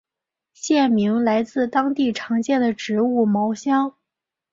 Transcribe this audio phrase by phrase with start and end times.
[0.53, 3.93] 县名来自当地常见的植物茅香。